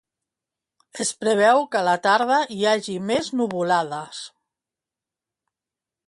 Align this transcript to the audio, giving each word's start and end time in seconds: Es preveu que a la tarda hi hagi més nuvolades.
Es 1.03 1.09
preveu 1.23 1.59
que 1.73 1.79
a 1.81 1.85
la 1.87 1.93
tarda 2.07 2.39
hi 2.55 2.61
hagi 2.71 2.95
més 3.09 3.29
nuvolades. 3.41 4.25